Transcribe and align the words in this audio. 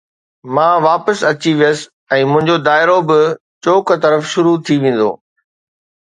مان 0.53 0.73
واپس 0.87 1.17
اچي 1.31 1.51
ويس 1.59 1.79
۽ 2.15 2.21
منهنجو 2.31 2.55
دائرو 2.67 2.95
به 3.11 3.19
چوڪ 3.67 3.85
طرف 4.07 4.21
شروع 4.33 4.55
ٿي 4.71 4.75
ويندو 4.85 5.11